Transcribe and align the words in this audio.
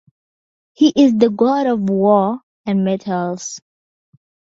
He 0.73 0.91
is 0.95 1.15
the 1.15 1.29
god 1.29 1.67
of 1.67 1.79
war 1.87 2.39
and 2.65 2.83
metals. 2.83 3.61